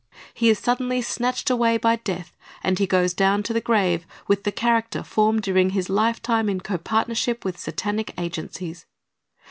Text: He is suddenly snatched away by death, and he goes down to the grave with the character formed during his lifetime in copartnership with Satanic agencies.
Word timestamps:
He 0.33 0.49
is 0.49 0.57
suddenly 0.57 1.03
snatched 1.03 1.51
away 1.51 1.77
by 1.77 1.97
death, 1.97 2.35
and 2.63 2.79
he 2.79 2.87
goes 2.87 3.13
down 3.13 3.43
to 3.43 3.53
the 3.53 3.61
grave 3.61 4.07
with 4.27 4.45
the 4.45 4.51
character 4.51 5.03
formed 5.03 5.43
during 5.43 5.69
his 5.69 5.91
lifetime 5.91 6.49
in 6.49 6.59
copartnership 6.61 7.45
with 7.45 7.59
Satanic 7.59 8.11
agencies. 8.19 8.87